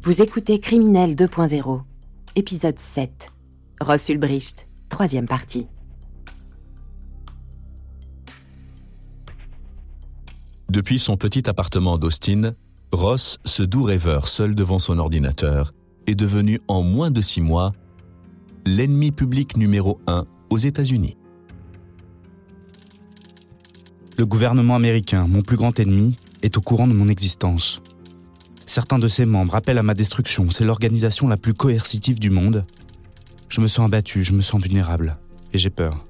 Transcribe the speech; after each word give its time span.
Vous 0.00 0.22
écoutez 0.22 0.60
Criminel 0.60 1.16
2.0, 1.16 1.82
épisode 2.36 2.78
7. 2.78 3.32
Ross 3.80 4.08
Ulbricht, 4.08 4.68
troisième 4.88 5.26
partie. 5.26 5.66
Depuis 10.70 11.00
son 11.00 11.16
petit 11.16 11.48
appartement 11.50 11.98
d'Austin, 11.98 12.52
Ross, 12.92 13.38
ce 13.44 13.64
doux 13.64 13.82
rêveur 13.82 14.28
seul 14.28 14.54
devant 14.54 14.78
son 14.78 14.98
ordinateur, 14.98 15.74
est 16.06 16.14
devenu 16.14 16.60
en 16.68 16.82
moins 16.82 17.10
de 17.10 17.20
six 17.20 17.40
mois 17.40 17.72
l'ennemi 18.66 19.10
public 19.10 19.56
numéro 19.56 20.00
un 20.06 20.26
aux 20.48 20.58
États-Unis. 20.58 21.16
Le 24.16 24.24
gouvernement 24.26 24.76
américain, 24.76 25.26
mon 25.26 25.42
plus 25.42 25.56
grand 25.56 25.76
ennemi, 25.80 26.16
est 26.42 26.56
au 26.56 26.60
courant 26.60 26.86
de 26.86 26.94
mon 26.94 27.08
existence. 27.08 27.82
Certains 28.68 28.98
de 28.98 29.08
ses 29.08 29.24
membres 29.24 29.54
appellent 29.54 29.78
à 29.78 29.82
ma 29.82 29.94
destruction. 29.94 30.50
C'est 30.50 30.64
l'organisation 30.64 31.26
la 31.26 31.38
plus 31.38 31.54
coercitive 31.54 32.20
du 32.20 32.28
monde. 32.28 32.66
Je 33.48 33.62
me 33.62 33.66
sens 33.66 33.86
abattu, 33.86 34.22
je 34.22 34.34
me 34.34 34.42
sens 34.42 34.62
vulnérable. 34.62 35.16
Et 35.54 35.58
j'ai 35.58 35.70
peur. 35.70 36.04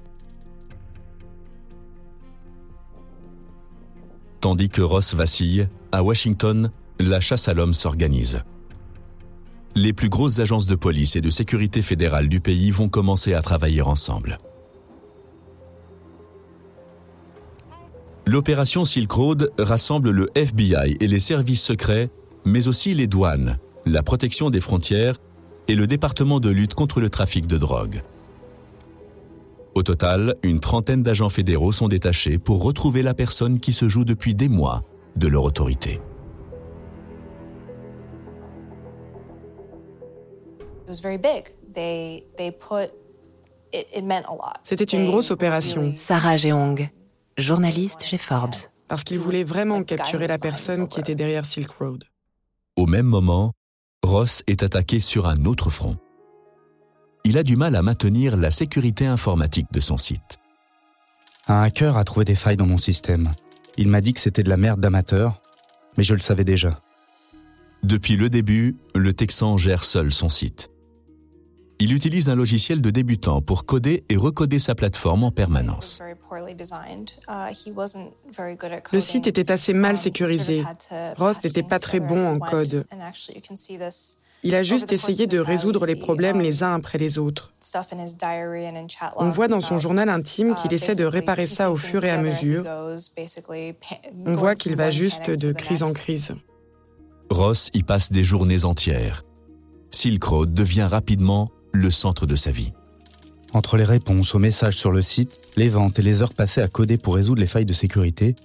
Tandis 4.41 4.67
que 4.67 4.81
Ross 4.81 5.13
vacille, 5.13 5.69
à 5.93 6.03
Washington, 6.03 6.69
la 6.99 7.21
chasse 7.21 7.47
à 7.47 7.53
l'homme 7.53 7.73
s'organise. 7.73 8.43
Les 9.73 9.93
plus 9.93 10.09
grosses 10.09 10.39
agences 10.39 10.67
de 10.67 10.75
police 10.75 11.15
et 11.15 11.21
de 11.21 11.29
sécurité 11.29 11.81
fédérale 11.81 12.27
du 12.27 12.41
pays 12.41 12.71
vont 12.71 12.89
commencer 12.89 13.33
à 13.33 13.41
travailler 13.41 13.83
ensemble. 13.83 14.37
L'opération 18.25 18.83
Silk 18.83 19.09
Road 19.13 19.53
rassemble 19.57 20.11
le 20.11 20.29
FBI 20.35 20.97
et 20.99 21.07
les 21.07 21.19
services 21.19 21.63
secrets, 21.63 22.09
mais 22.45 22.67
aussi 22.67 22.93
les 22.93 23.07
douanes, 23.07 23.57
la 23.85 24.03
protection 24.03 24.49
des 24.49 24.61
frontières 24.61 25.17
et 25.67 25.75
le 25.75 25.87
département 25.87 26.39
de 26.39 26.49
lutte 26.49 26.73
contre 26.73 26.99
le 26.99 27.09
trafic 27.09 27.47
de 27.47 27.57
drogue. 27.57 28.01
Au 29.75 29.83
total, 29.83 30.35
une 30.43 30.59
trentaine 30.59 31.03
d'agents 31.03 31.29
fédéraux 31.29 31.71
sont 31.71 31.87
détachés 31.87 32.37
pour 32.37 32.63
retrouver 32.63 33.03
la 33.03 33.13
personne 33.13 33.59
qui 33.59 33.71
se 33.71 33.87
joue 33.87 34.03
depuis 34.03 34.33
des 34.35 34.49
mois 34.49 34.83
de 35.15 35.27
leur 35.27 35.43
autorité. 35.43 36.01
C'était 44.63 44.83
une 44.83 45.05
grosse 45.05 45.29
opération. 45.29 45.93
Sarah 45.95 46.37
Jeong, 46.37 46.89
journaliste 47.37 48.03
chez 48.03 48.17
Forbes. 48.17 48.55
Parce 48.87 49.03
qu'ils 49.03 49.19
voulaient 49.19 49.43
vraiment 49.43 49.83
capturer 49.83 50.25
la 50.25 50.39
personne 50.39 50.87
qui 50.87 50.99
était 50.99 51.13
derrière 51.13 51.45
Silk 51.45 51.69
Road. 51.73 52.05
Au 52.79 52.85
même 52.85 53.07
moment, 53.07 53.51
Ross 54.03 54.41
est 54.47 54.63
attaqué 54.63 55.01
sur 55.01 55.27
un 55.27 55.43
autre 55.43 55.69
front. 55.69 55.97
Il 57.25 57.37
a 57.37 57.43
du 57.43 57.57
mal 57.57 57.75
à 57.75 57.81
maintenir 57.81 58.37
la 58.37 58.51
sécurité 58.51 59.05
informatique 59.05 59.67
de 59.73 59.81
son 59.81 59.97
site. 59.97 60.39
Un 61.49 61.61
hacker 61.61 61.97
a 61.97 62.05
trouvé 62.05 62.23
des 62.23 62.35
failles 62.35 62.55
dans 62.55 62.65
mon 62.65 62.77
système. 62.77 63.33
Il 63.75 63.89
m'a 63.89 63.99
dit 63.99 64.13
que 64.13 64.21
c'était 64.21 64.43
de 64.43 64.49
la 64.49 64.55
merde 64.55 64.79
d'amateur, 64.79 65.41
mais 65.97 66.05
je 66.05 66.13
le 66.13 66.21
savais 66.21 66.45
déjà. 66.45 66.79
Depuis 67.83 68.15
le 68.15 68.29
début, 68.29 68.77
le 68.95 69.11
Texan 69.11 69.57
gère 69.57 69.83
seul 69.83 70.09
son 70.09 70.29
site. 70.29 70.71
Il 71.81 71.93
utilise 71.93 72.27
un 72.27 72.35
logiciel 72.35 72.81
de 72.81 72.89
débutant 72.89 73.41
pour 73.41 73.65
coder 73.65 74.03
et 74.09 74.17
recoder 74.17 74.59
sa 74.59 74.75
plateforme 74.75 75.23
en 75.23 75.31
permanence. 75.31 76.01
Le 78.91 78.99
site 78.99 79.27
était 79.27 79.49
assez 79.49 79.73
mal 79.73 79.97
sécurisé. 79.97 80.63
Ross 81.15 81.41
n'était 81.41 81.63
pas 81.63 81.79
très 81.79 82.01
bon 82.01 82.27
en 82.27 82.39
code. 82.39 82.85
Il 84.43 84.55
a 84.55 84.63
juste 84.63 84.91
essayé 84.91 85.25
de 85.25 85.39
résoudre 85.39 85.85
les 85.85 85.95
problèmes 85.95 86.41
les 86.41 86.63
uns 86.63 86.75
après 86.75 86.97
les 86.97 87.17
autres. 87.17 87.53
On 89.17 89.29
voit 89.29 89.47
dans 89.47 89.61
son 89.61 89.79
journal 89.79 90.09
intime 90.09 90.55
qu'il 90.55 90.73
essaie 90.73 90.95
de 90.95 91.05
réparer 91.05 91.47
ça 91.47 91.71
au 91.71 91.77
fur 91.77 92.03
et 92.03 92.09
à 92.09 92.21
mesure. 92.21 92.63
On 94.25 94.33
voit 94.33 94.55
qu'il 94.55 94.75
va 94.75 94.89
juste 94.89 95.29
de 95.29 95.53
crise 95.53 95.83
en 95.83 95.93
crise. 95.93 96.33
Ross 97.29 97.69
y 97.73 97.83
passe 97.83 98.11
des 98.11 98.25
journées 98.25 98.65
entières. 98.65 99.23
Silk 99.91 100.23
Road 100.23 100.53
devient 100.53 100.87
rapidement 100.89 101.51
le 101.71 101.91
centre 101.91 102.25
de 102.25 102.35
sa 102.35 102.51
vie. 102.51 102.73
Entre 103.53 103.77
les 103.77 103.83
réponses 103.83 104.35
aux 104.35 104.39
messages 104.39 104.77
sur 104.77 104.91
le 104.91 105.01
site, 105.01 105.39
les 105.57 105.69
ventes 105.69 105.97
et 105.99 106.01
les 106.01 106.21
heures 106.21 106.33
passées 106.33 106.61
à 106.61 106.67
coder 106.67 106.97
pour 106.97 107.15
résoudre 107.15 107.41
les 107.41 107.47
failles 107.47 107.65
de 107.65 107.73
sécurité, 107.73 108.35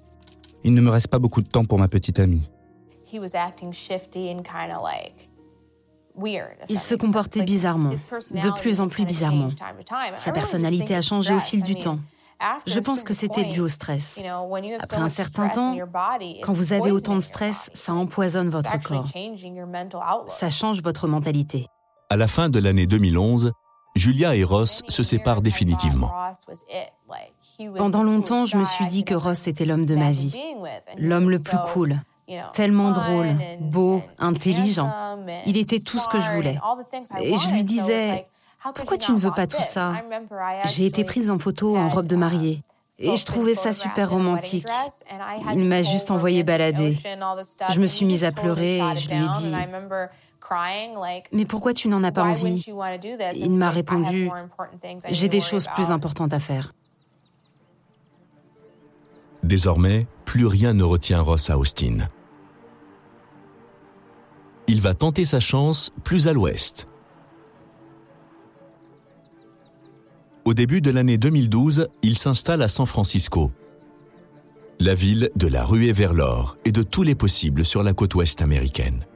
il 0.62 0.72
ne 0.72 0.80
me 0.80 0.90
reste 0.90 1.08
pas 1.08 1.18
beaucoup 1.18 1.42
de 1.42 1.48
temps 1.48 1.64
pour 1.64 1.78
ma 1.78 1.88
petite 1.88 2.18
amie. 2.18 2.48
Il 6.68 6.78
se 6.78 6.94
comportait 6.94 7.44
bizarrement, 7.44 7.90
de 7.90 8.60
plus 8.60 8.80
en 8.80 8.88
plus 8.88 9.04
bizarrement. 9.04 9.48
Sa 10.16 10.32
personnalité 10.32 10.94
a 10.94 11.02
changé 11.02 11.34
au 11.34 11.40
fil 11.40 11.62
du 11.62 11.74
temps. 11.74 11.98
Je 12.66 12.80
pense 12.80 13.04
que 13.04 13.14
c'était 13.14 13.44
dû 13.44 13.60
au 13.60 13.68
stress. 13.68 14.22
Après 14.80 14.96
un 14.96 15.08
certain 15.08 15.48
temps, 15.48 15.76
quand 16.42 16.52
vous 16.52 16.72
avez 16.72 16.90
autant 16.90 17.14
de 17.14 17.20
stress, 17.20 17.70
ça 17.72 17.94
empoisonne 17.94 18.48
votre 18.48 18.80
corps. 18.80 19.06
Ça 20.26 20.50
change 20.50 20.82
votre 20.82 21.08
mentalité. 21.08 21.66
À 22.10 22.16
la 22.16 22.28
fin 22.28 22.48
de 22.48 22.58
l'année 22.58 22.86
2011, 22.86 23.52
Julia 23.96 24.34
et 24.34 24.44
Ross 24.44 24.82
se 24.88 25.02
séparent 25.02 25.40
définitivement. 25.40 26.12
Pendant 27.76 28.02
longtemps, 28.02 28.46
je 28.46 28.56
me 28.56 28.64
suis 28.64 28.86
dit 28.86 29.04
que 29.04 29.14
Ross 29.14 29.46
était 29.46 29.64
l'homme 29.64 29.86
de 29.86 29.94
ma 29.94 30.10
vie, 30.10 30.36
l'homme 30.98 31.30
le 31.30 31.38
plus 31.38 31.58
cool, 31.72 32.00
tellement 32.52 32.90
drôle, 32.90 33.28
beau, 33.60 34.02
intelligent. 34.18 34.92
Il 35.46 35.56
était 35.56 35.80
tout 35.80 35.98
ce 35.98 36.08
que 36.08 36.18
je 36.18 36.30
voulais. 36.30 36.58
Et 37.20 37.36
je 37.36 37.50
lui 37.50 37.64
disais, 37.64 38.26
pourquoi 38.74 38.96
tu 38.96 39.12
ne 39.12 39.18
veux 39.18 39.32
pas 39.32 39.46
tout 39.46 39.62
ça? 39.62 39.94
J'ai 40.64 40.86
été 40.86 41.04
prise 41.04 41.30
en 41.30 41.38
photo 41.38 41.76
en 41.76 41.88
robe 41.88 42.06
de 42.06 42.16
mariée. 42.16 42.62
Et 42.98 43.16
je 43.16 43.24
trouvais 43.24 43.54
ça 43.54 43.72
super 43.72 44.10
romantique. 44.10 44.66
Il 45.54 45.64
m'a 45.64 45.82
juste 45.82 46.10
envoyé 46.10 46.42
balader. 46.44 46.96
Je 47.72 47.80
me 47.80 47.86
suis 47.86 48.06
mise 48.06 48.24
à 48.24 48.30
pleurer 48.30 48.78
et 48.78 48.96
je 48.96 49.08
lui 49.08 49.16
ai 49.16 49.28
dit 49.38 49.54
Mais 51.32 51.44
pourquoi 51.44 51.74
tu 51.74 51.88
n'en 51.88 52.04
as 52.04 52.12
pas 52.12 52.24
envie? 52.24 52.64
Il 53.34 53.52
m'a 53.52 53.70
répondu 53.70 54.30
J'ai 55.08 55.28
des 55.28 55.40
choses 55.40 55.66
plus 55.74 55.90
importantes 55.90 56.32
à 56.32 56.38
faire. 56.38 56.72
Désormais, 59.42 60.06
plus 60.24 60.46
rien 60.46 60.72
ne 60.72 60.84
retient 60.84 61.20
Ross 61.20 61.50
à 61.50 61.58
Austin. 61.58 62.08
Il 64.66 64.80
va 64.80 64.94
tenter 64.94 65.26
sa 65.26 65.40
chance 65.40 65.92
plus 66.02 66.28
à 66.28 66.32
l'ouest. 66.32 66.88
Au 70.44 70.52
début 70.52 70.82
de 70.82 70.90
l'année 70.90 71.16
2012, 71.16 71.88
il 72.02 72.18
s'installe 72.18 72.60
à 72.60 72.68
San 72.68 72.84
Francisco, 72.84 73.50
la 74.78 74.94
ville 74.94 75.30
de 75.36 75.46
la 75.46 75.64
ruée 75.64 75.92
vers 75.92 76.12
l'or 76.12 76.58
et 76.66 76.72
de 76.72 76.82
tous 76.82 77.02
les 77.02 77.14
possibles 77.14 77.64
sur 77.64 77.82
la 77.82 77.94
côte 77.94 78.14
ouest 78.14 78.42
américaine. 78.42 79.06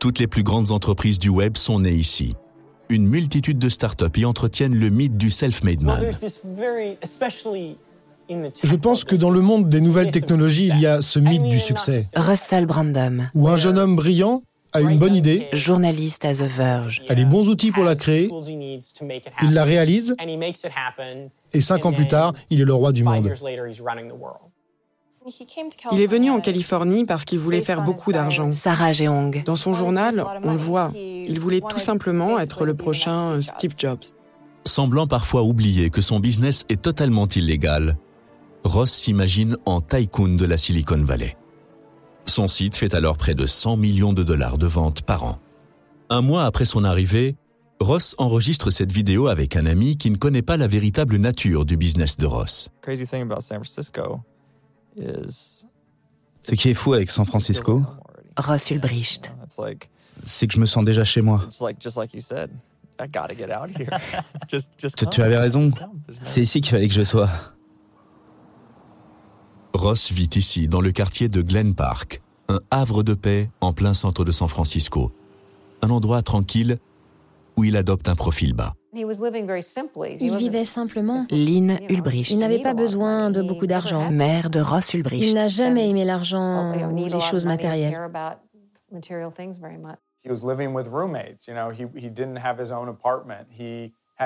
Toutes 0.00 0.18
les 0.18 0.26
plus 0.26 0.42
grandes 0.42 0.72
entreprises 0.72 1.20
du 1.20 1.28
web 1.28 1.56
sont 1.56 1.78
nées 1.78 1.94
ici. 1.94 2.34
Une 2.88 3.06
multitude 3.06 3.60
de 3.60 3.68
startups 3.68 4.06
y 4.16 4.24
entretiennent 4.24 4.74
le 4.74 4.88
mythe 4.88 5.16
du 5.16 5.30
self-made 5.30 5.82
man. 5.82 6.10
Je 8.28 8.74
pense 8.74 9.04
que 9.04 9.14
dans 9.14 9.30
le 9.30 9.40
monde 9.40 9.68
des 9.68 9.80
nouvelles 9.80 10.10
technologies, 10.10 10.68
il 10.74 10.80
y 10.80 10.86
a 10.86 11.00
ce 11.00 11.20
mythe 11.20 11.44
du 11.44 11.60
succès. 11.60 12.08
Russell 12.16 12.66
Brandom, 12.66 13.28
Où 13.34 13.48
un 13.48 13.56
jeune 13.56 13.78
homme 13.78 13.94
brillant 13.94 14.42
a 14.72 14.80
une 14.80 14.98
bonne 14.98 15.14
idée, 15.14 15.48
journaliste 15.52 16.24
à 16.24 16.34
The 16.34 16.42
Verge. 16.42 17.02
a 17.08 17.14
les 17.14 17.24
bons 17.24 17.48
outils 17.48 17.72
pour 17.72 17.84
la 17.84 17.94
créer, 17.96 18.30
il 19.42 19.52
la 19.52 19.64
réalise, 19.64 20.14
et 21.52 21.60
cinq 21.60 21.86
ans 21.86 21.92
plus 21.92 22.06
tard, 22.06 22.34
il 22.50 22.60
est 22.60 22.64
le 22.64 22.74
roi 22.74 22.92
du 22.92 23.04
monde. 23.04 23.32
Il 25.92 26.00
est 26.00 26.06
venu 26.06 26.30
en 26.30 26.40
Californie 26.40 27.04
parce 27.06 27.24
qu'il 27.24 27.38
voulait 27.38 27.60
faire 27.60 27.82
beaucoup 27.82 28.12
d'argent. 28.12 28.50
Sarah 28.52 28.92
Jeong, 28.92 29.42
Dans 29.44 29.56
son 29.56 29.74
journal, 29.74 30.24
on 30.42 30.52
le 30.52 30.58
voit, 30.58 30.90
il 30.94 31.38
voulait 31.38 31.60
tout 31.60 31.78
simplement 31.78 32.38
être 32.38 32.64
le 32.64 32.74
prochain 32.74 33.32
euh, 33.32 33.42
Steve 33.42 33.74
Jobs. 33.76 34.04
Semblant 34.64 35.06
parfois 35.06 35.42
oublier 35.42 35.90
que 35.90 36.00
son 36.00 36.20
business 36.20 36.64
est 36.68 36.80
totalement 36.80 37.26
illégal, 37.26 37.96
Ross 38.64 38.92
s'imagine 38.92 39.56
en 39.66 39.80
tycoon 39.80 40.36
de 40.36 40.44
la 40.44 40.56
Silicon 40.56 41.02
Valley. 41.02 41.36
Son 42.28 42.46
site 42.46 42.76
fait 42.76 42.92
alors 42.92 43.16
près 43.16 43.34
de 43.34 43.46
100 43.46 43.78
millions 43.78 44.12
de 44.12 44.22
dollars 44.22 44.58
de 44.58 44.66
ventes 44.66 45.00
par 45.00 45.24
an. 45.24 45.38
Un 46.10 46.20
mois 46.20 46.44
après 46.44 46.66
son 46.66 46.84
arrivée, 46.84 47.36
Ross 47.80 48.14
enregistre 48.18 48.68
cette 48.68 48.92
vidéo 48.92 49.28
avec 49.28 49.56
un 49.56 49.64
ami 49.64 49.96
qui 49.96 50.10
ne 50.10 50.16
connaît 50.16 50.42
pas 50.42 50.58
la 50.58 50.66
véritable 50.66 51.16
nature 51.16 51.64
du 51.64 51.78
business 51.78 52.18
de 52.18 52.26
Ross. 52.26 52.68
Ce 54.98 56.54
qui 56.54 56.68
est 56.68 56.74
fou 56.74 56.92
avec 56.92 57.10
San 57.10 57.24
Francisco, 57.24 57.82
Ross 58.36 58.70
Ulbricht. 58.70 59.32
c'est 60.26 60.46
que 60.46 60.54
je 60.54 60.60
me 60.60 60.66
sens 60.66 60.84
déjà 60.84 61.04
chez 61.04 61.22
moi. 61.22 61.46
Tu, 64.48 65.06
tu 65.10 65.22
avais 65.22 65.38
raison. 65.38 65.70
C'est 66.24 66.42
ici 66.42 66.60
qu'il 66.60 66.72
fallait 66.72 66.88
que 66.88 66.94
je 66.94 67.04
sois. 67.04 67.30
Ross 69.78 70.10
vit 70.10 70.30
ici 70.34 70.66
dans 70.66 70.80
le 70.80 70.90
quartier 70.90 71.28
de 71.28 71.40
Glen 71.40 71.76
Park, 71.76 72.20
un 72.48 72.58
havre 72.72 73.04
de 73.04 73.14
paix 73.14 73.48
en 73.60 73.72
plein 73.72 73.92
centre 73.92 74.24
de 74.24 74.32
San 74.32 74.48
Francisco, 74.48 75.12
un 75.82 75.90
endroit 75.90 76.20
tranquille 76.22 76.78
où 77.56 77.62
il 77.62 77.76
adopte 77.76 78.08
un 78.08 78.16
profil 78.16 78.54
bas. 78.54 78.74
Il 78.92 80.36
vivait 80.36 80.64
simplement. 80.64 81.26
Lynn 81.30 81.78
Ulbricht. 81.88 82.32
Il 82.32 82.38
n'avait 82.38 82.60
pas 82.60 82.74
besoin 82.74 83.30
de 83.30 83.40
beaucoup 83.40 83.68
d'argent. 83.68 84.10
Mère 84.10 84.50
de 84.50 84.58
Ross 84.58 84.94
Ulbricht. 84.94 85.24
Il 85.24 85.34
n'a 85.34 85.46
jamais 85.46 85.88
aimé 85.88 86.04
l'argent 86.04 86.74
ou 86.90 87.06
les 87.06 87.20
choses 87.20 87.46
matérielles. 87.46 87.96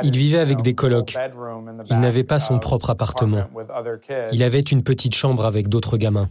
Il 0.02 0.16
vivait 0.16 0.38
avec 0.38 0.62
des 0.62 0.74
colocs. 0.74 1.16
Il 1.90 2.00
n'avait 2.00 2.24
pas 2.24 2.38
son 2.38 2.58
propre 2.58 2.90
appartement. 2.90 3.44
Il 4.32 4.42
avait 4.42 4.60
une 4.60 4.82
petite 4.82 5.14
chambre 5.14 5.44
avec 5.44 5.68
d'autres 5.68 5.98
gamins. 5.98 6.28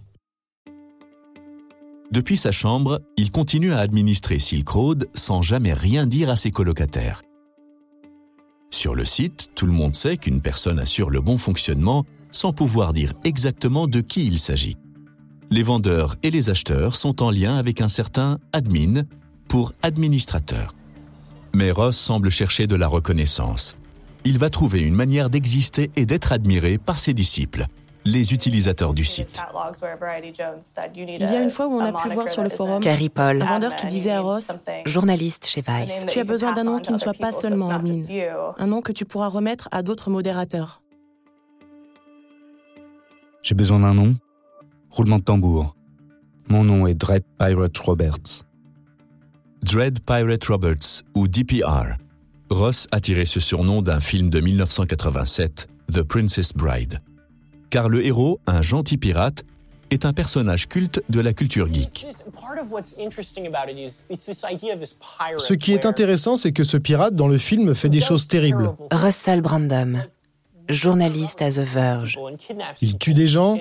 Depuis 2.12 2.38
sa 2.38 2.52
chambre, 2.52 3.02
il 3.16 3.32
continue 3.32 3.72
à 3.74 3.80
administrer 3.80 4.40
Silk 4.40 4.68
Road 4.68 5.08
sans 5.14 5.42
jamais 5.42 5.74
rien 5.74 6.06
dire 6.06 6.30
à 6.30 6.36
ses 6.36 6.52
colocataires. 6.52 7.22
Sur 8.70 8.96
le 8.96 9.06
site, 9.06 9.50
tout 9.56 9.66
le 9.66 9.72
monde 9.72 9.96
sait 9.96 10.18
qu'une 10.18 10.42
personne 10.42 10.80
assure 10.80 11.10
le 11.10 11.22
bon 11.22 11.38
fonctionnement 11.38 12.06
sans 12.32 12.54
pouvoir 12.54 12.94
dire 12.94 13.14
exactement 13.24 13.88
de 13.88 14.02
qui 14.02 14.26
il 14.26 14.40
s'agit. 14.40 14.78
Les 15.52 15.64
vendeurs 15.64 16.16
et 16.24 16.32
les 16.32 16.50
acheteurs 16.50 16.96
sont 16.96 17.22
en 17.22 17.30
lien 17.30 17.58
avec 17.58 17.82
un 17.82 17.90
certain 17.90 18.40
admin 18.54 19.04
pour 19.48 19.74
administrateur. 19.82 20.74
Mais 21.54 21.72
Ross 21.72 21.98
semble 21.98 22.30
chercher 22.30 22.68
de 22.68 22.76
la 22.76 22.88
reconnaissance. 22.88 23.76
Il 24.24 24.38
va 24.38 24.50
trouver 24.50 24.82
une 24.82 24.94
manière 24.94 25.30
d'exister 25.30 25.92
et 25.96 26.06
d'être 26.06 26.32
admiré 26.32 26.78
par 26.78 27.00
ses 27.00 27.14
disciples, 27.14 27.66
les 28.06 28.34
utilisateurs 28.34 28.94
du 28.94 29.04
site. 29.04 29.44
Il 30.96 31.20
y 31.20 31.24
a 31.24 31.42
une 31.42 31.50
fois 31.50 31.68
où 31.68 31.74
on 31.74 31.80
a 31.82 31.92
pu 31.92 32.10
voir 32.10 32.28
sur 32.28 32.44
le 32.44 32.50
forum 32.50 32.82
Carrie 32.82 33.10
Paul, 33.10 33.42
un 33.42 33.46
vendeur 33.46 33.76
qui 33.76 33.88
disait 33.88 34.12
à 34.12 34.22
Ross 34.22 34.50
journaliste 34.86 35.48
chez 35.48 35.62
Vice. 35.62 36.06
Tu 36.08 36.20
as 36.20 36.24
besoin 36.24 36.54
d'un 36.54 36.64
nom 36.64 36.80
qui 36.80 36.94
ne 36.94 36.98
soit 36.98 37.14
pas 37.14 37.32
seulement 37.32 37.70
admin, 37.70 38.04
un 38.58 38.68
nom 38.68 38.82
que 38.82 38.92
tu 38.92 39.06
pourras 39.06 39.28
remettre 39.28 39.68
à 39.72 39.84
d'autres 39.84 40.10
modérateurs. 40.10 40.82
J'ai 43.44 43.56
besoin 43.56 43.80
d'un 43.80 43.94
nom 43.94 44.16
Roulement 44.92 45.20
de 45.20 45.24
tambour. 45.24 45.78
Mon 46.50 46.66
nom 46.66 46.86
est 46.86 46.94
Dread 46.94 47.24
Pirate 47.40 47.78
Roberts. 47.78 48.44
Dread 49.64 50.00
Pirate 50.00 50.44
Roberts, 50.46 51.04
ou 51.14 51.28
DPR. 51.28 51.96
Ross 52.50 52.88
a 52.92 53.00
tiré 53.00 53.26
ce 53.26 53.40
surnom 53.40 53.84
d'un 53.84 54.00
film 54.00 54.30
de 54.32 54.42
1987, 54.42 55.68
The 55.94 56.02
Princess 56.02 56.52
Bride. 56.54 57.00
Car 57.70 57.88
le 57.88 58.04
héros, 58.04 58.40
un 58.48 58.64
gentil 58.64 58.98
pirate, 58.98 59.46
est 59.92 60.06
un 60.06 60.14
personnage 60.14 60.68
culte 60.68 61.04
de 61.10 61.20
la 61.20 61.34
culture 61.34 61.72
geek. 61.72 62.08
Ce 65.38 65.54
qui 65.54 65.74
est 65.74 65.86
intéressant, 65.86 66.36
c'est 66.36 66.54
que 66.54 66.64
ce 66.64 66.78
pirate 66.78 67.14
dans 67.14 67.28
le 67.28 67.38
film 67.38 67.76
fait 67.76 67.90
des 67.90 68.02
choses 68.02 68.28
terribles. 68.28 68.74
Russell 68.92 69.42
Brandom, 69.42 70.04
journaliste 70.70 71.42
à 71.44 71.52
The 71.52 71.60
Verge. 71.60 72.20
Il 72.82 72.98
tue 72.98 73.14
des 73.14 73.28
gens, 73.28 73.58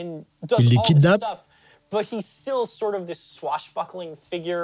il 0.58 0.68
les 0.70 0.78
kidnappe, 0.86 1.22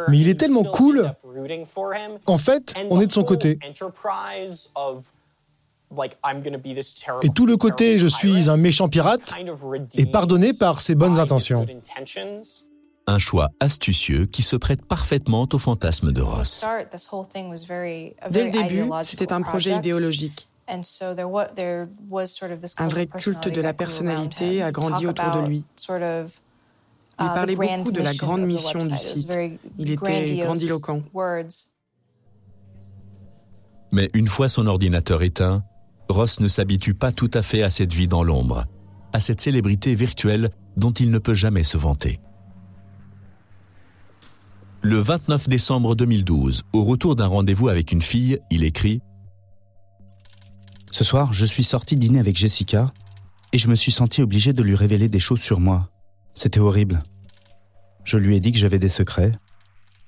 mais 0.08 0.18
il 0.18 0.28
est 0.28 0.38
tellement 0.38 0.64
cool. 0.64 1.12
En 2.26 2.38
fait, 2.38 2.74
on 2.90 3.00
est 3.00 3.06
de 3.06 3.12
son 3.12 3.24
côté. 3.24 3.58
Et 7.22 7.28
tout 7.30 7.46
le 7.46 7.56
côté 7.56 7.98
je 7.98 8.06
suis 8.06 8.50
un 8.50 8.56
méchant 8.56 8.88
pirate 8.88 9.34
est 9.94 10.06
pardonné 10.06 10.52
par 10.52 10.80
ses 10.80 10.94
bonnes 10.94 11.18
intentions. 11.18 11.66
Un 13.08 13.18
choix 13.18 13.50
astucieux 13.60 14.26
qui 14.26 14.42
se 14.42 14.56
prête 14.56 14.84
parfaitement 14.84 15.48
au 15.52 15.58
fantasme 15.58 16.12
de 16.12 16.22
Ross. 16.22 16.66
Dès 18.30 18.44
le 18.44 18.50
début, 18.50 18.84
c'était 19.04 19.32
un 19.32 19.42
projet 19.42 19.76
idéologique. 19.76 20.48
Un 20.68 20.80
vrai 22.88 23.06
culte 23.06 23.48
de 23.48 23.60
la 23.60 23.72
personnalité 23.72 24.62
a 24.62 24.72
grandi 24.72 25.06
autour 25.06 25.42
de 25.42 25.46
lui. 25.46 25.64
Il 27.18 27.24
parlait 27.24 27.56
beaucoup 27.56 27.92
de 27.92 28.02
la 28.02 28.14
grande 28.14 28.42
mission 28.42 28.78
du 28.78 28.96
site. 28.98 29.32
Il 29.78 29.90
était 29.90 30.36
grandiloquent. 30.36 31.02
Mais 33.92 34.10
une 34.12 34.28
fois 34.28 34.48
son 34.48 34.66
ordinateur 34.66 35.22
éteint, 35.22 35.64
Ross 36.08 36.40
ne 36.40 36.48
s'habitue 36.48 36.94
pas 36.94 37.12
tout 37.12 37.30
à 37.32 37.42
fait 37.42 37.62
à 37.62 37.70
cette 37.70 37.92
vie 37.92 38.06
dans 38.06 38.22
l'ombre, 38.22 38.66
à 39.12 39.20
cette 39.20 39.40
célébrité 39.40 39.94
virtuelle 39.94 40.50
dont 40.76 40.92
il 40.92 41.10
ne 41.10 41.18
peut 41.18 41.34
jamais 41.34 41.62
se 41.62 41.78
vanter. 41.78 42.20
Le 44.82 45.00
29 45.00 45.48
décembre 45.48 45.96
2012, 45.96 46.64
au 46.72 46.84
retour 46.84 47.16
d'un 47.16 47.26
rendez-vous 47.26 47.68
avec 47.68 47.90
une 47.92 48.02
fille, 48.02 48.38
il 48.50 48.62
écrit 48.62 49.00
Ce 50.90 51.02
soir, 51.02 51.32
je 51.32 51.46
suis 51.46 51.64
sorti 51.64 51.96
dîner 51.96 52.20
avec 52.20 52.36
Jessica 52.36 52.92
et 53.52 53.58
je 53.58 53.68
me 53.68 53.74
suis 53.74 53.90
senti 53.90 54.22
obligé 54.22 54.52
de 54.52 54.62
lui 54.62 54.74
révéler 54.74 55.08
des 55.08 55.18
choses 55.18 55.40
sur 55.40 55.58
moi. 55.58 55.88
C'était 56.36 56.60
horrible. 56.60 57.02
Je 58.04 58.18
lui 58.18 58.36
ai 58.36 58.40
dit 58.40 58.52
que 58.52 58.58
j'avais 58.58 58.78
des 58.78 58.90
secrets. 58.90 59.32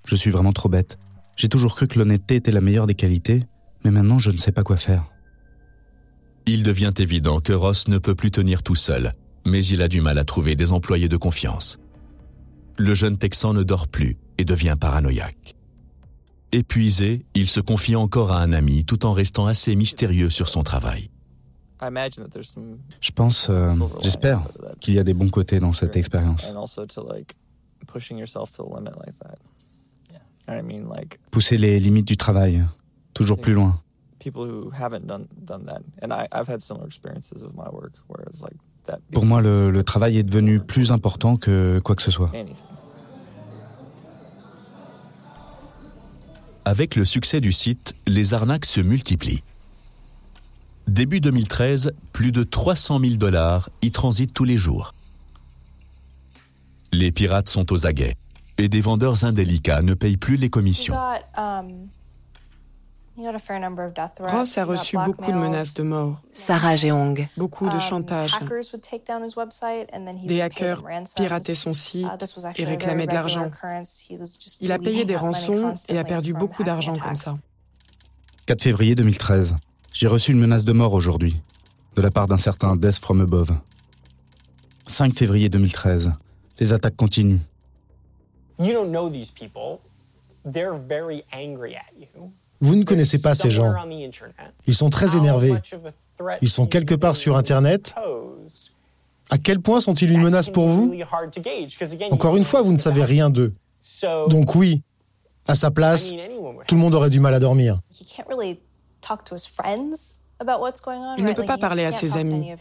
Je 0.05 0.15
suis 0.15 0.31
vraiment 0.31 0.53
trop 0.53 0.69
bête. 0.69 0.99
J'ai 1.37 1.49
toujours 1.49 1.75
cru 1.75 1.89
que 1.89 1.99
l'honnêteté 1.99 2.37
était 2.37 2.53
la 2.53 2.61
meilleure 2.61 2.87
des 2.87 2.95
qualités, 2.95 3.45
mais 3.85 3.91
maintenant 3.91 4.19
je 4.19 4.31
ne 4.31 4.37
sais 4.37 4.53
pas 4.53 4.63
quoi 4.63 4.77
faire. 4.77 5.05
Il 6.47 6.63
devient 6.63 6.93
évident 6.99 7.41
que 7.41 7.53
Ross 7.53 7.89
ne 7.89 7.99
peut 7.99 8.15
plus 8.15 8.31
tenir 8.31 8.63
tout 8.63 8.75
seul, 8.75 9.15
mais 9.47 9.65
il 9.65 9.83
a 9.83 9.89
du 9.89 10.01
mal 10.01 10.19
à 10.19 10.25
trouver 10.25 10.55
des 10.55 10.73
employés 10.73 11.09
de 11.09 11.17
confiance. 11.17 11.79
Le 12.77 12.95
jeune 12.95 13.19
Texan 13.19 13.55
ne 13.55 13.63
dort 13.63 13.89
plus 13.89 14.17
et 14.37 14.45
devient 14.45 14.77
paranoïaque. 14.79 15.55
Épuisé, 16.53 17.27
il 17.35 17.49
se 17.49 17.61
confie 17.61 17.97
encore 17.97 18.33
à 18.33 18.41
un 18.41 18.53
ami 18.53 18.85
tout 18.85 19.05
en 19.05 19.13
restant 19.13 19.47
assez 19.47 19.75
mystérieux 19.77 20.31
sur 20.31 20.49
son 20.49 20.63
travail. 20.63 21.11
Je 23.01 23.11
pense, 23.13 23.49
euh, 23.51 23.73
j'espère 24.01 24.43
qu'il 24.81 24.95
y 24.95 24.99
a 24.99 25.05
des 25.05 25.15
bons 25.15 25.29
côtés 25.31 25.61
dans 25.61 25.73
cette 25.73 25.97
expérience. 25.97 26.45
Pousser 31.31 31.59
les 31.59 31.79
limites 31.79 32.07
du 32.09 32.17
travail, 32.17 32.65
toujours 33.15 33.39
plus 33.41 33.53
loin. 33.55 33.81
Pour 39.13 39.27
moi, 39.27 39.41
le, 39.43 39.71
le 39.71 39.85
travail 39.85 40.17
est 40.19 40.23
devenu 40.23 40.61
plus 40.61 40.91
important 40.91 41.37
que 41.37 41.79
quoi 41.85 41.95
que 41.95 42.03
ce 42.03 42.11
soit. 42.11 42.31
Avec 46.65 46.97
le 46.97 47.05
succès 47.05 47.41
du 47.41 47.53
site, 47.53 47.95
les 48.07 48.35
arnaques 48.35 48.65
se 48.67 48.81
multiplient. 48.81 49.43
Début 50.89 51.21
2013, 51.21 51.93
plus 52.15 52.33
de 52.33 52.43
300 52.43 52.99
000 52.99 53.15
dollars 53.17 53.69
y 53.83 53.91
transitent 53.91 54.33
tous 54.33 54.45
les 54.45 54.57
jours. 54.57 54.95
Les 56.93 57.13
pirates 57.13 57.51
sont 57.51 57.71
aux 57.75 57.87
aguets 57.87 58.17
et 58.57 58.71
des 58.71 58.81
vendeurs 58.81 59.25
indélicats 59.25 59.83
ne 59.83 59.93
payent 59.93 60.17
plus 60.17 60.37
les 60.37 60.49
commissions. 60.49 60.95
Ross 64.19 64.57
a 64.57 64.65
reçu 64.65 64.97
beaucoup 64.97 65.31
de 65.31 65.37
menaces 65.37 65.75
de 65.75 65.83
mort. 65.83 66.23
Sarah 66.33 66.77
Jeong. 66.77 67.29
Beaucoup 67.37 67.69
de 67.69 67.79
chantage. 67.79 68.33
Des 70.25 70.41
hackers 70.41 70.83
pirataient 71.17 71.55
son 71.55 71.75
site 71.75 72.09
et 72.57 72.65
réclamaient 72.65 73.07
de 73.07 73.13
l'argent. 73.13 73.51
Il 74.63 74.73
a 74.73 74.79
payé 74.79 75.05
des 75.05 75.17
rançons 75.17 75.75
et 75.91 75.99
a 75.99 76.05
perdu 76.05 76.33
beaucoup 76.33 76.65
d'argent 76.65 76.97
comme 76.97 77.15
ça. 77.15 77.37
4 78.47 78.63
février 78.63 78.95
2013. 78.95 79.55
J'ai 79.93 80.07
reçu 80.07 80.33
une 80.33 80.39
menace 80.39 80.65
de 80.65 80.73
mort 80.73 80.95
aujourd'hui, 80.95 81.37
de 81.97 82.03
la 82.03 82.11
part 82.11 82.27
d'un 82.27 82.39
certain 82.39 82.77
Death 82.77 82.99
from 82.99 83.21
Above. 83.21 83.53
5 84.87 85.13
février 85.15 85.49
2013. 85.49 86.13
Les 86.59 86.73
attaques 86.73 86.97
continuent. 86.97 87.41
Vous 92.61 92.75
ne 92.75 92.85
connaissez 92.85 93.21
pas 93.21 93.35
ces 93.35 93.51
gens. 93.51 93.73
Ils 94.67 94.75
sont 94.75 94.91
très 94.91 95.17
énervés. 95.17 95.55
Ils 96.43 96.49
sont 96.49 96.67
quelque 96.67 96.95
part 96.95 97.17
sur 97.17 97.37
Internet. 97.37 97.95
À 99.31 99.39
quel 99.39 99.61
point 99.61 99.81
sont-ils 99.81 100.11
une 100.11 100.23
menace 100.23 100.49
pour 100.49 100.69
vous? 100.69 100.95
Encore 102.11 102.37
une 102.37 102.45
fois, 102.45 102.63
vous 102.63 102.73
ne 102.73 102.79
savez 102.79 103.05
rien 103.05 103.31
d'eux. 103.31 103.55
Donc 104.29 104.55
oui, 104.55 104.83
à 105.47 105.55
sa 105.55 105.71
place, 105.71 106.13
tout 106.67 106.75
le 106.75 106.81
monde 106.81 106.95
aurait 106.95 107.11
du 107.11 107.21
mal 107.21 107.35
à 107.35 107.41
dormir. 107.41 107.81
Il 111.19 111.25
ne 111.25 111.33
peut 111.33 111.45
pas 111.45 111.59
parler 111.59 111.85
à 111.85 111.93
ses 111.93 112.17
amis. 112.17 112.53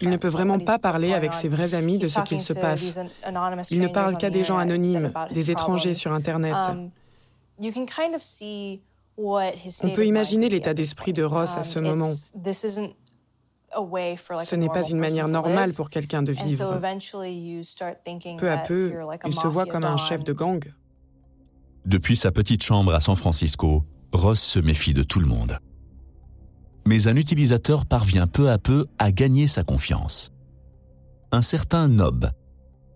Il 0.00 0.08
ne 0.08 0.16
peut 0.16 0.28
vraiment 0.28 0.58
pas 0.58 0.78
parler 0.78 1.12
avec 1.12 1.34
ses 1.34 1.48
vrais 1.48 1.74
amis 1.74 1.98
de 1.98 2.08
ce 2.08 2.20
qu'il 2.20 2.40
se 2.40 2.54
passe. 2.54 2.98
Il 3.70 3.80
ne 3.80 3.88
parle 3.88 4.16
qu'à 4.16 4.30
des 4.30 4.44
gens 4.44 4.58
anonymes, 4.58 5.12
des 5.30 5.50
étrangers 5.50 5.94
sur 5.94 6.12
Internet. 6.12 6.54
On 9.18 9.90
peut 9.94 10.06
imaginer 10.06 10.48
l'état 10.48 10.72
d'esprit 10.72 11.12
de 11.12 11.22
Ross 11.22 11.56
à 11.56 11.62
ce 11.62 11.78
moment. 11.78 12.10
Ce 13.72 14.56
n'est 14.56 14.68
pas 14.68 14.82
une 14.82 14.98
manière 14.98 15.28
normale 15.28 15.74
pour 15.74 15.90
quelqu'un 15.90 16.22
de 16.22 16.32
vivre. 16.32 16.80
Peu 18.38 18.50
à 18.50 18.58
peu, 18.58 18.94
il 19.26 19.34
se 19.34 19.46
voit 19.46 19.66
comme 19.66 19.84
un 19.84 19.98
chef 19.98 20.24
de 20.24 20.32
gang. 20.32 20.64
Depuis 21.84 22.16
sa 22.16 22.30
petite 22.30 22.62
chambre 22.62 22.94
à 22.94 23.00
San 23.00 23.16
Francisco, 23.16 23.84
Ross 24.12 24.40
se 24.40 24.58
méfie 24.58 24.94
de 24.94 25.02
tout 25.02 25.20
le 25.20 25.26
monde. 25.26 25.58
Mais 26.86 27.08
un 27.08 27.16
utilisateur 27.16 27.86
parvient 27.86 28.26
peu 28.26 28.50
à 28.50 28.58
peu 28.58 28.86
à 28.98 29.12
gagner 29.12 29.46
sa 29.46 29.62
confiance. 29.62 30.32
Un 31.32 31.42
certain 31.42 31.88
Nob, 31.88 32.30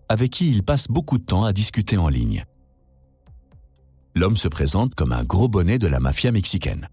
avec 0.09 0.31
qui 0.31 0.49
il 0.51 0.63
passe 0.63 0.87
beaucoup 0.87 1.17
de 1.17 1.23
temps 1.23 1.45
à 1.45 1.53
discuter 1.53 1.97
en 1.97 2.09
ligne. 2.09 2.45
L'homme 4.15 4.37
se 4.37 4.47
présente 4.47 4.95
comme 4.95 5.11
un 5.11 5.23
gros 5.23 5.47
bonnet 5.47 5.77
de 5.77 5.87
la 5.87 5.99
mafia 5.99 6.31
mexicaine. 6.31 6.89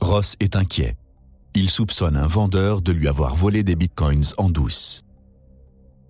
Ross 0.00 0.36
est 0.40 0.56
inquiet. 0.56 0.96
Il 1.54 1.70
soupçonne 1.70 2.16
un 2.16 2.26
vendeur 2.26 2.82
de 2.82 2.92
lui 2.92 3.08
avoir 3.08 3.34
volé 3.34 3.62
des 3.62 3.76
bitcoins 3.76 4.24
en 4.38 4.50
douce. 4.50 5.04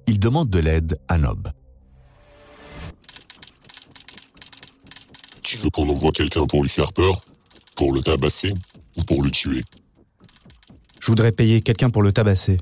Il 0.06 0.18
demande 0.18 0.50
de 0.50 0.58
l'aide 0.58 0.98
à 1.08 1.18
Nob. 1.18 1.48
Tu 5.42 5.56
veux 5.58 5.70
qu'on 5.70 5.88
envoie 5.88 6.12
quelqu'un 6.12 6.46
pour 6.46 6.62
lui 6.62 6.68
faire 6.68 6.92
peur? 6.92 7.20
Pour 7.76 7.92
le 7.92 8.02
tabasser? 8.02 8.54
Ou 8.96 9.02
pour 9.02 9.22
le 9.22 9.30
tuer 9.30 9.62
Je 11.00 11.06
voudrais 11.06 11.32
payer 11.32 11.62
quelqu'un 11.62 11.90
pour 11.90 12.02
le 12.02 12.12
tabasser. 12.12 12.58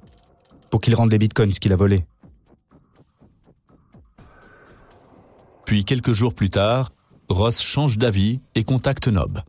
Pour 0.70 0.80
qu'il 0.80 0.94
rende 0.94 1.12
les 1.12 1.18
bitcoins 1.18 1.52
qu'il 1.52 1.72
a 1.72 1.76
volés. 1.76 2.04
Puis 5.66 5.84
quelques 5.84 6.12
jours 6.12 6.34
plus 6.34 6.50
tard, 6.50 6.92
Ross 7.28 7.60
change 7.60 7.98
d'avis 7.98 8.40
et 8.54 8.64
contacte 8.64 9.08
Nob. 9.08 9.40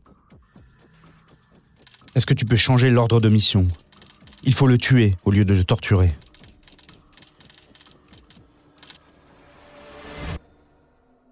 Est-ce 2.14 2.26
que 2.26 2.34
tu 2.34 2.44
peux 2.44 2.56
changer 2.56 2.90
l'ordre 2.90 3.20
de 3.20 3.28
mission? 3.28 3.66
Il 4.44 4.54
faut 4.54 4.66
le 4.66 4.78
tuer 4.78 5.14
au 5.24 5.30
lieu 5.30 5.44
de 5.44 5.54
le 5.54 5.64
torturer. 5.64 6.16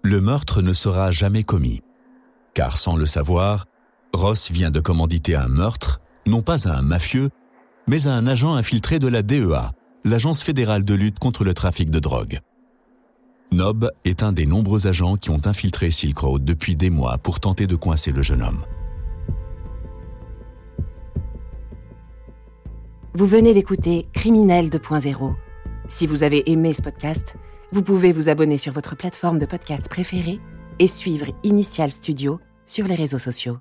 Le 0.01 0.19
meurtre 0.19 0.61
ne 0.61 0.73
sera 0.73 1.11
jamais 1.11 1.43
commis. 1.43 1.81
Car 2.53 2.75
sans 2.77 2.95
le 2.95 3.05
savoir, 3.05 3.65
Ross 4.13 4.51
vient 4.51 4.69
de 4.69 4.79
commanditer 4.79 5.35
un 5.35 5.47
meurtre, 5.47 5.99
non 6.27 6.41
pas 6.43 6.67
à 6.67 6.77
un 6.77 6.81
mafieux, 6.81 7.31
mais 7.87 8.07
à 8.07 8.13
un 8.13 8.27
agent 8.27 8.53
infiltré 8.53 8.99
de 8.99 9.07
la 9.07 9.23
DEA, 9.23 9.71
l'Agence 10.05 10.43
fédérale 10.43 10.85
de 10.85 10.93
lutte 10.93 11.17
contre 11.17 11.43
le 11.43 11.53
trafic 11.53 11.89
de 11.89 11.99
drogue. 11.99 12.39
Nob 13.51 13.91
est 14.05 14.23
un 14.23 14.31
des 14.31 14.45
nombreux 14.45 14.87
agents 14.87 15.17
qui 15.17 15.29
ont 15.31 15.45
infiltré 15.45 15.91
Silk 15.91 16.17
Road 16.19 16.45
depuis 16.45 16.75
des 16.75 16.89
mois 16.89 17.17
pour 17.17 17.39
tenter 17.39 17.67
de 17.67 17.75
coincer 17.75 18.11
le 18.11 18.21
jeune 18.21 18.43
homme. 18.43 18.63
Vous 23.15 23.27
venez 23.27 23.53
d'écouter 23.53 24.07
Criminel 24.13 24.69
2.0. 24.69 25.35
Si 25.87 26.07
vous 26.07 26.23
avez 26.23 26.51
aimé 26.51 26.73
ce 26.73 26.81
podcast, 26.81 27.35
vous 27.71 27.83
pouvez 27.83 28.11
vous 28.11 28.29
abonner 28.29 28.57
sur 28.57 28.73
votre 28.73 28.95
plateforme 28.95 29.37
de 29.39 29.45
podcast 29.45 29.87
préférée 29.87 30.39
et 30.79 30.87
suivre 30.87 31.27
Initial 31.43 31.91
Studio 31.91 32.39
sur 32.65 32.87
les 32.87 32.95
réseaux 32.95 33.19
sociaux. 33.19 33.51